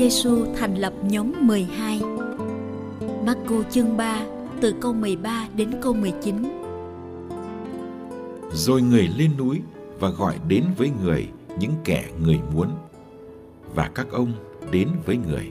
[0.00, 2.00] Giêsu thành lập nhóm 12.
[3.26, 4.22] Marco chương 3
[4.60, 6.36] từ câu 13 đến câu 19.
[8.52, 9.60] Rồi người lên núi
[9.98, 11.28] và gọi đến với người,
[11.58, 12.68] những kẻ người muốn,
[13.74, 14.32] và các ông
[14.70, 15.50] đến với người.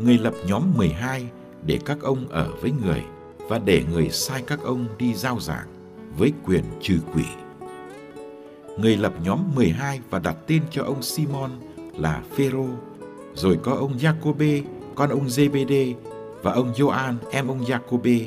[0.00, 1.26] Người lập nhóm 12
[1.66, 3.02] để các ông ở với người,
[3.38, 5.68] và để người sai các ông đi giao giảng
[6.18, 7.24] với quyền trừ quỷ.
[8.78, 11.50] Người lập nhóm 12 và đặt tên cho ông Simon
[11.98, 12.66] là Phêrô
[13.36, 14.62] rồi có ông Jacobe,
[14.94, 15.94] con ông Zebede
[16.42, 18.26] và ông Gioan, em ông Jacobe.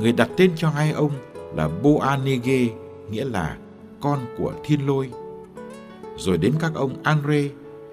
[0.00, 1.10] Người đặt tên cho hai ông
[1.54, 2.68] là Boanege,
[3.10, 3.56] nghĩa là
[4.00, 5.10] con của thiên lôi.
[6.18, 7.48] Rồi đến các ông Andre,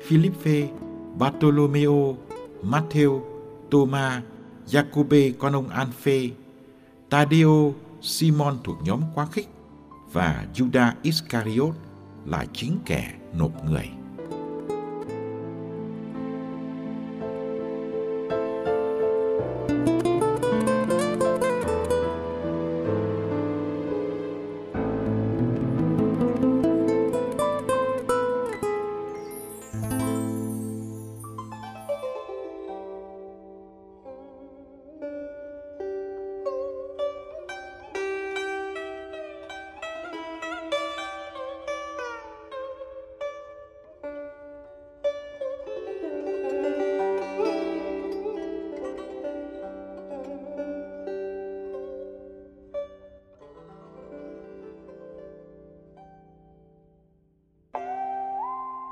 [0.08, 0.68] Philippe,
[1.18, 2.16] Bartolomeo,
[2.64, 3.22] Matthew,
[3.72, 4.24] Thomas,
[4.68, 6.20] Jacobe con ông Anphe,
[7.10, 9.48] Tadeo, Simon thuộc nhóm quá khích
[10.12, 11.74] và Judas Iscariot
[12.26, 13.99] là chính kẻ nộp người.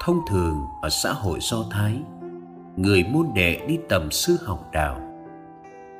[0.07, 1.99] Thông thường ở xã hội do thái,
[2.75, 4.99] người môn đệ đi tầm sư học đạo,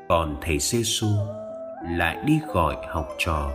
[0.10, 1.08] còn thầy giê xu
[1.90, 3.50] lại đi gọi học trò.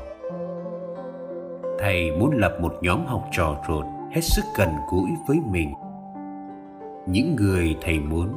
[1.78, 5.74] Thầy muốn lập một nhóm học trò ruột hết sức gần gũi với mình.
[7.06, 8.28] Những người thầy muốn,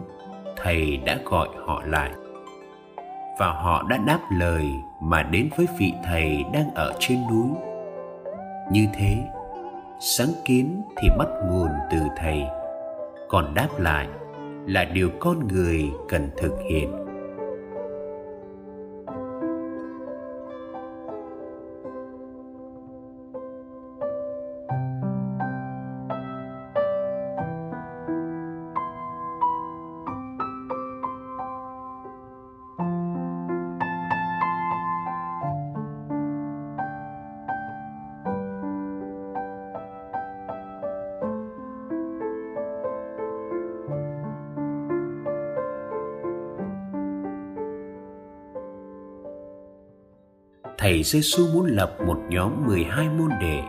[0.57, 2.11] thầy đã gọi họ lại.
[3.39, 4.65] Và họ đã đáp lời
[5.01, 7.50] mà đến với vị thầy đang ở trên núi.
[8.71, 9.18] Như thế
[10.00, 12.44] sáng kiến thì bắt nguồn từ thầy.
[13.30, 14.07] Còn đáp lại
[14.68, 17.05] là điều con người cần thực hiện.
[50.77, 53.62] Thầy Giêsu muốn lập một nhóm 12 môn đệ.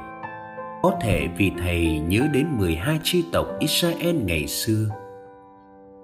[0.83, 4.89] Có thể vì thầy nhớ đến 12 chi tộc Israel ngày xưa.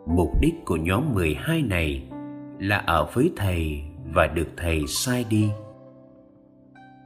[0.06, 2.02] Mục đích của nhóm 12 này
[2.58, 3.82] là ở với thầy
[4.14, 5.50] và được thầy sai đi.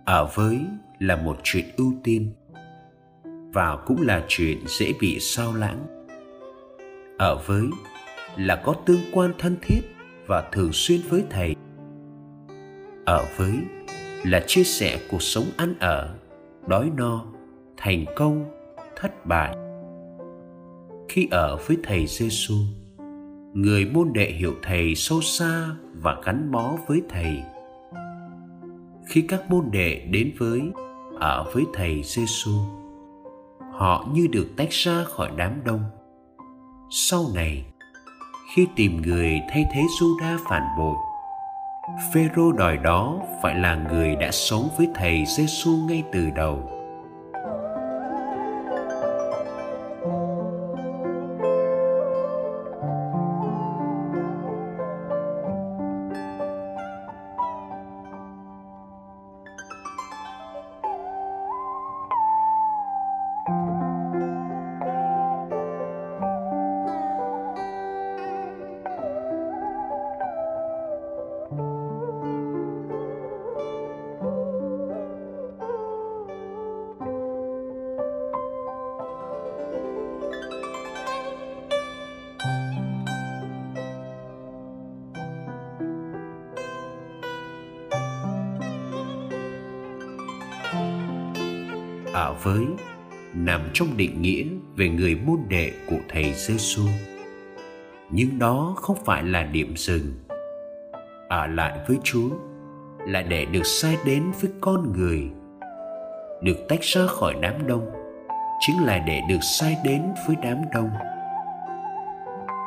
[0.05, 0.61] Ở với
[0.99, 2.33] là một chuyện ưu tiên
[3.53, 6.07] và cũng là chuyện dễ bị sao lãng.
[7.19, 7.63] Ở với
[8.37, 9.81] là có tương quan thân thiết
[10.27, 11.55] và thường xuyên với thầy
[13.07, 13.53] ở với
[14.27, 16.15] là chia sẻ cuộc sống ăn ở,
[16.67, 17.25] đói no,
[17.77, 18.45] thành công,
[18.97, 19.57] thất bại.
[21.09, 22.55] Khi ở với thầy giêsu
[23.53, 27.43] người môn đệ hiểu thầy sâu xa và gắn bó với thầy.
[29.09, 30.63] Khi các môn đệ đến với,
[31.21, 32.53] ở với thầy giêsu
[33.73, 35.85] họ như được tách ra khỏi đám đông.
[36.91, 37.65] Sau này,
[38.55, 40.97] khi tìm người thay thế Juda phản bội
[42.13, 46.76] Phêrô đòi đó phải là người đã sống với thầy Giêsu ngay từ đầu.
[92.17, 92.67] Ở với
[93.35, 94.45] nằm trong định nghĩa
[94.77, 96.83] về người môn đệ của thầy Giêsu.
[98.11, 100.13] Nhưng đó không phải là điểm dừng.
[101.29, 102.29] Ở lại với Chúa
[103.07, 105.31] là để được sai đến với con người,
[106.43, 107.91] được tách ra khỏi đám đông,
[108.61, 110.91] chính là để được sai đến với đám đông.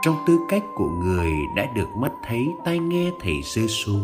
[0.01, 3.99] Trong tư cách của người đã được mắt thấy tai nghe thầy Giêsu,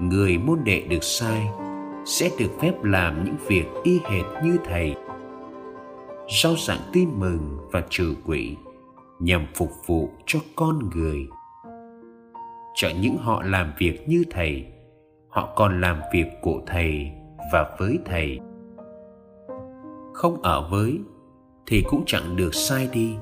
[0.00, 1.48] người môn đệ được sai
[2.04, 4.94] sẽ được phép làm những việc y hệt như thầy.
[6.42, 8.56] Rao giảng tin mừng và trừ quỷ
[9.18, 11.26] nhằm phục vụ cho con người.
[12.74, 14.66] Chọn những họ làm việc như thầy,
[15.28, 17.10] họ còn làm việc của thầy
[17.52, 18.40] và với thầy.
[20.12, 20.98] Không ở với
[21.66, 23.16] thì cũng chẳng được sai đi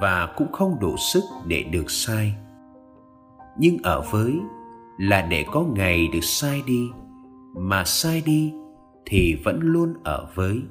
[0.00, 2.34] và cũng không đủ sức để được sai.
[3.58, 4.38] Nhưng ở với
[4.98, 6.90] là để có ngày được sai đi
[7.54, 8.52] mà sai đi
[9.06, 10.62] thì vẫn luôn ở với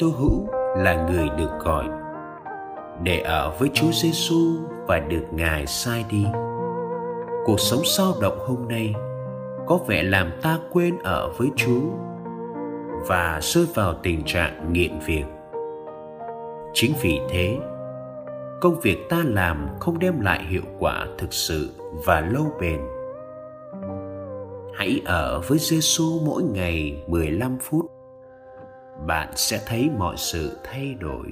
[0.00, 1.84] Tôi hữu là người được gọi
[3.02, 4.36] để ở với Chúa Giêsu
[4.86, 6.26] và được Ngài sai đi.
[7.44, 8.94] Cuộc sống sao động hôm nay
[9.66, 11.80] có vẻ làm ta quên ở với Chúa
[13.06, 15.24] và rơi vào tình trạng nghiện việc.
[16.72, 17.58] Chính vì thế,
[18.60, 21.70] công việc ta làm không đem lại hiệu quả thực sự
[22.04, 22.80] và lâu bền.
[24.74, 27.93] Hãy ở với Giêsu mỗi ngày 15 phút
[29.06, 31.26] bạn sẽ thấy mọi sự thay đổi.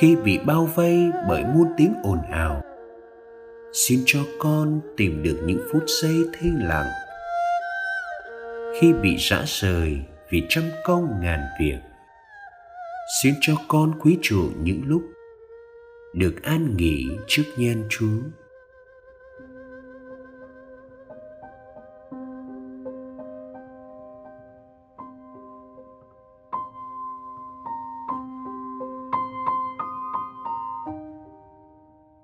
[0.00, 2.62] Khi bị bao vây bởi muôn tiếng ồn ào.
[3.72, 6.90] Xin cho con tìm được những phút giây thinh lặng.
[8.80, 9.98] Khi bị rã rời
[10.30, 11.78] vì trăm công ngàn việc,
[13.22, 15.02] xin cho con quý chủ những lúc
[16.14, 18.18] được an nghỉ trước nhan chúa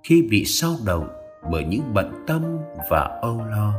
[0.04, 1.08] khi bị sao động
[1.50, 2.42] bởi những bận tâm
[2.90, 3.74] và âu lo.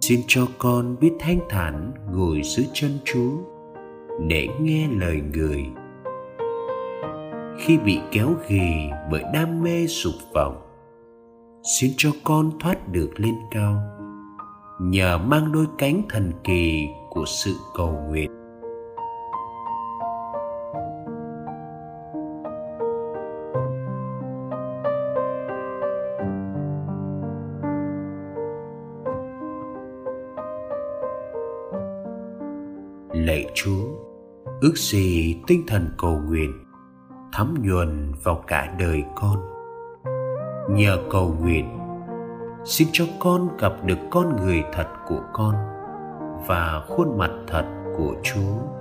[0.00, 3.30] Xin cho con biết thanh thản ngồi dưới chân chúa,
[4.28, 5.64] để nghe lời người.
[7.58, 10.62] Khi bị kéo ghì bởi đam mê sụp vọng,
[11.78, 13.82] xin cho con thoát được lên cao,
[14.80, 18.25] nhờ mang đôi cánh thần kỳ của sự cầu nguyện.
[34.76, 36.64] Ước gì tinh thần cầu nguyện,
[37.32, 39.36] thấm nhuần vào cả đời con.
[40.70, 41.78] Nhờ cầu nguyện,
[42.64, 45.54] xin cho con gặp được con người thật của con
[46.46, 47.64] và khuôn mặt thật
[47.96, 48.75] của chúa.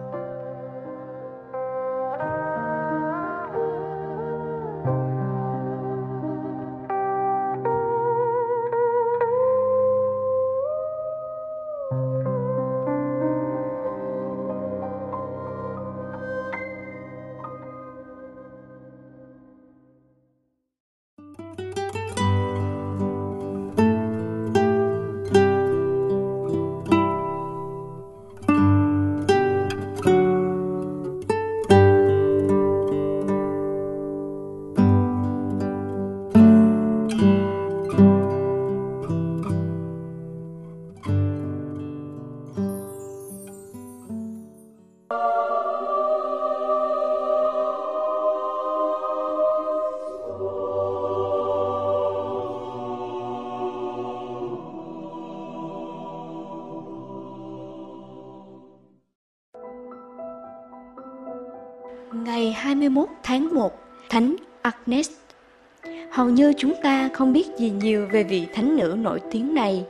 [66.58, 69.86] Chúng ta không biết gì nhiều về vị thánh nữ nổi tiếng này,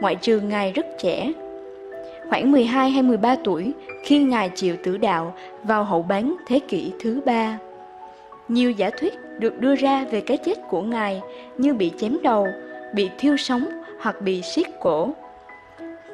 [0.00, 1.32] ngoại trừ ngài rất trẻ.
[2.30, 3.72] Khoảng 12 hay 13 tuổi
[4.04, 7.58] khi ngài chịu tử đạo vào hậu bán thế kỷ thứ ba.
[8.48, 11.20] Nhiều giả thuyết được đưa ra về cái chết của ngài
[11.58, 12.46] như bị chém đầu,
[12.94, 13.68] bị thiêu sống
[14.00, 15.10] hoặc bị siết cổ.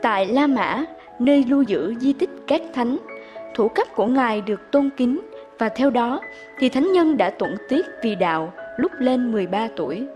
[0.03, 0.85] Tại La Mã,
[1.19, 2.97] nơi lưu giữ di tích các thánh,
[3.55, 5.21] thủ cấp của ngài được tôn kính
[5.59, 6.21] và theo đó
[6.59, 10.07] thì thánh nhân đã tuẫn tiết vì đạo lúc lên 13 tuổi.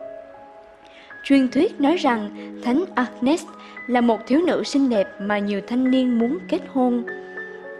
[1.25, 2.31] Truyền thuyết nói rằng
[2.65, 3.45] Thánh Agnes
[3.87, 7.05] là một thiếu nữ xinh đẹp mà nhiều thanh niên muốn kết hôn.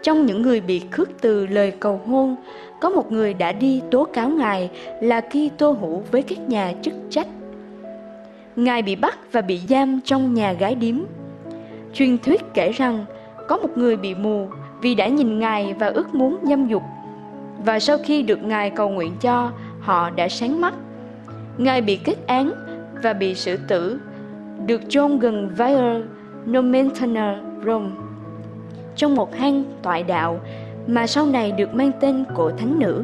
[0.03, 2.35] Trong những người bị khước từ lời cầu hôn,
[2.81, 4.69] có một người đã đi tố cáo ngài
[5.01, 7.27] là khi tô hữu với các nhà chức trách.
[8.55, 10.95] Ngài bị bắt và bị giam trong nhà gái điếm.
[11.93, 13.05] Truyền thuyết kể rằng
[13.47, 14.47] có một người bị mù
[14.81, 16.83] vì đã nhìn ngài và ước muốn dâm dục
[17.65, 20.73] và sau khi được Ngài cầu nguyện cho, họ đã sáng mắt.
[21.57, 22.51] Ngài bị kết án
[23.03, 23.99] và bị xử tử,
[24.65, 26.01] được chôn gần Via
[26.45, 27.89] Nomentana, Rome,
[28.95, 30.39] trong một hang tọa đạo
[30.87, 33.03] mà sau này được mang tên của thánh nữ.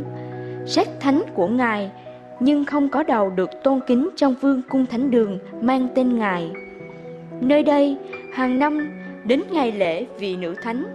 [0.66, 1.92] Sát thánh của Ngài
[2.40, 6.52] nhưng không có đầu được tôn kính trong vương cung thánh đường mang tên Ngài.
[7.42, 7.98] Nơi đây,
[8.34, 8.90] hàng năm
[9.26, 10.86] đến ngày lễ vị nữ thánh,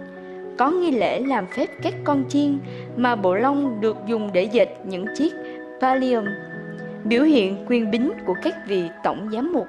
[0.57, 2.57] có nghi lễ làm phép các con chiên
[2.97, 5.33] mà bộ lông được dùng để dệt những chiếc
[5.83, 6.25] pallium,
[7.03, 9.67] biểu hiện quyền bính của các vị tổng giám mục.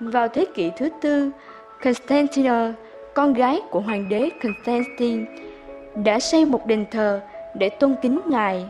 [0.00, 1.30] Vào thế kỷ thứ tư,
[1.84, 2.72] Constantina,
[3.14, 5.24] con gái của hoàng đế Constantine,
[6.04, 7.20] đã xây một đền thờ
[7.54, 8.66] để tôn kính ngài.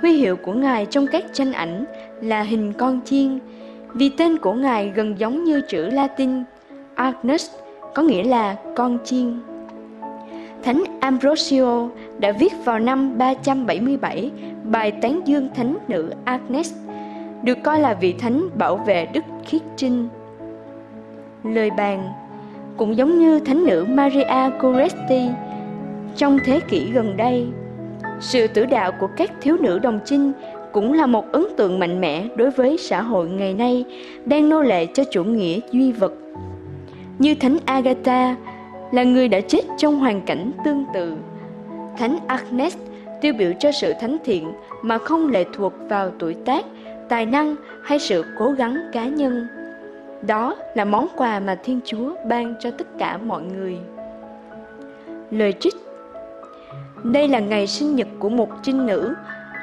[0.00, 1.84] Huy hiệu của ngài trong các tranh ảnh
[2.20, 3.38] là hình con chiên,
[3.94, 6.44] vì tên của ngài gần giống như chữ Latin
[6.94, 7.50] Agnus,
[7.94, 9.40] có nghĩa là con chiên.
[10.64, 14.30] Thánh Ambrosio đã viết vào năm 377
[14.64, 16.74] bài tán dương thánh nữ Agnes,
[17.42, 20.08] được coi là vị thánh bảo vệ đức khiết trinh.
[21.44, 22.08] Lời bàn
[22.76, 25.28] cũng giống như thánh nữ Maria Goresti
[26.16, 27.46] trong thế kỷ gần đây.
[28.20, 30.32] Sự tử đạo của các thiếu nữ đồng trinh
[30.72, 33.84] cũng là một ấn tượng mạnh mẽ đối với xã hội ngày nay
[34.24, 36.12] đang nô lệ cho chủ nghĩa duy vật.
[37.18, 38.36] Như thánh Agatha
[38.94, 41.16] là người đã chết trong hoàn cảnh tương tự.
[41.96, 42.76] Thánh Agnes
[43.20, 46.64] tiêu biểu cho sự thánh thiện mà không lệ thuộc vào tuổi tác,
[47.08, 49.46] tài năng hay sự cố gắng cá nhân.
[50.26, 53.76] Đó là món quà mà Thiên Chúa ban cho tất cả mọi người.
[55.30, 55.74] Lời trích
[57.04, 59.14] Đây là ngày sinh nhật của một trinh nữ,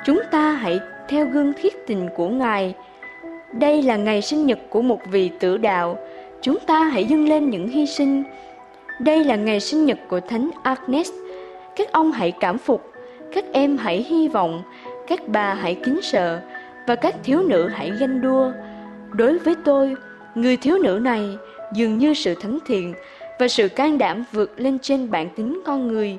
[0.06, 2.76] chúng ta hãy theo gương thiết tình của Ngài.
[3.54, 5.98] Đây là ngày sinh nhật của một vị tử đạo,
[6.42, 8.24] chúng ta hãy dâng lên những hy sinh,
[9.04, 11.12] đây là ngày sinh nhật của Thánh Agnes.
[11.76, 12.92] Các ông hãy cảm phục,
[13.34, 14.64] các em hãy hy vọng,
[15.08, 16.42] các bà hãy kính sợ
[16.88, 18.52] và các thiếu nữ hãy ganh đua.
[19.12, 19.96] Đối với tôi,
[20.36, 21.38] người thiếu nữ này
[21.74, 22.94] dường như sự thánh thiện
[23.40, 26.18] và sự can đảm vượt lên trên bản tính con người,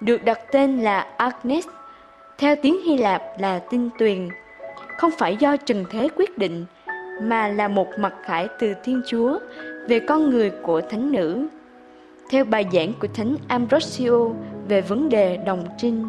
[0.00, 1.66] được đặt tên là Agnes,
[2.38, 4.28] theo tiếng Hy Lạp là tinh tuyền.
[4.96, 6.64] Không phải do trần thế quyết định,
[7.22, 9.38] mà là một mặc khải từ Thiên Chúa
[9.88, 11.46] về con người của thánh nữ.
[12.32, 14.28] Theo bài giảng của Thánh Ambrosio
[14.68, 16.08] về vấn đề đồng trinh.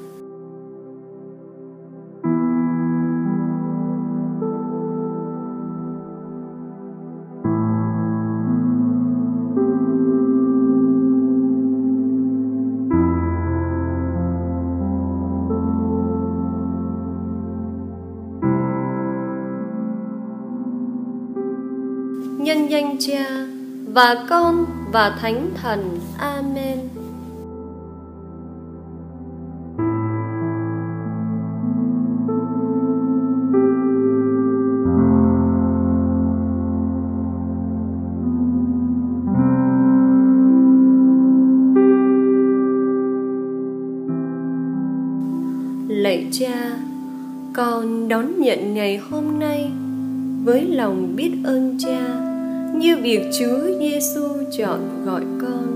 [23.93, 25.99] Và Con và Thánh Thần.
[26.17, 26.79] Amen.
[45.87, 46.77] Lạy Cha,
[47.53, 49.71] con đón nhận ngày hôm nay
[50.43, 52.30] với lòng biết ơn Cha
[52.73, 55.70] như việc Chúa Giêsu chọn gọi con.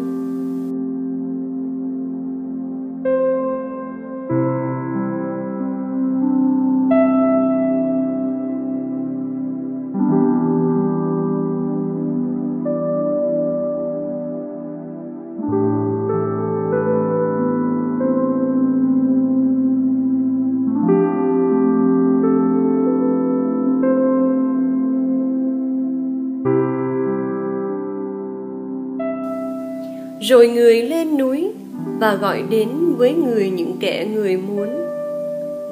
[31.86, 34.70] Và gọi đến với người những kẻ người muốn,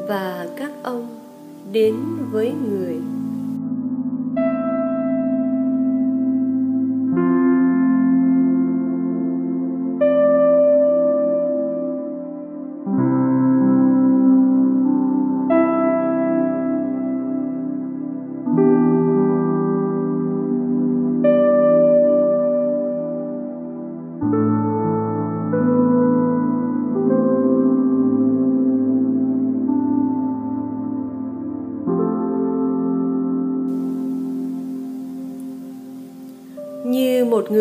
[0.08, 1.08] và các ông
[1.72, 1.96] đến
[2.32, 2.96] với người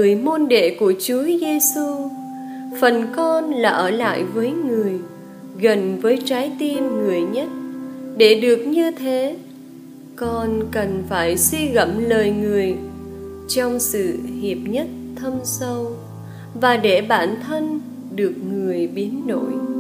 [0.02, 2.10] người môn đệ của Chúa Giêsu,
[2.80, 4.92] phần con là ở lại với người,
[5.60, 7.48] gần với trái tim người nhất.
[8.16, 9.36] Để được như thế,
[10.16, 12.74] con cần phải suy gẫm lời người
[13.48, 14.86] trong sự hiệp nhất
[15.16, 15.92] thâm sâu
[16.60, 17.80] và để bản thân
[18.16, 19.71] được người biến đổi.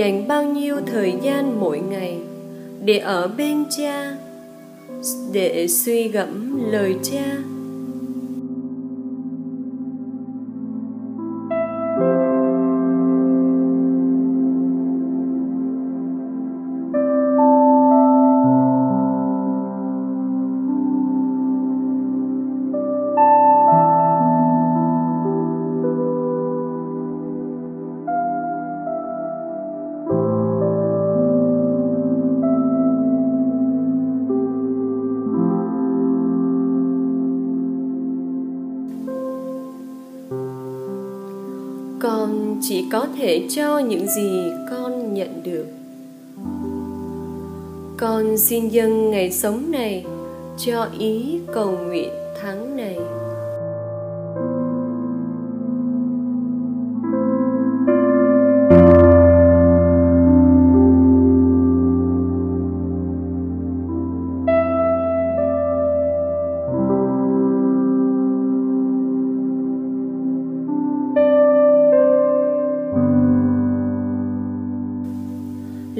[0.00, 2.18] Dành bao nhiêu thời gian mỗi ngày
[2.84, 4.16] để ở bên cha,
[5.32, 7.36] để suy gẫm lời cha.
[42.00, 45.66] Con chỉ có thể cho những gì con nhận được.
[47.96, 50.04] Con xin dâng ngày sống này
[50.58, 52.08] cho ý cầu nguyện
[52.42, 52.89] tháng này.